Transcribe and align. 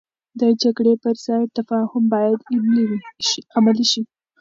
د 0.39 0.41
جګړې 0.61 0.93
پر 1.03 1.15
ځای 1.25 1.43
تفاهم 1.57 2.03
باید 2.13 2.39
عملي 3.57 3.85
شي. 3.91 4.01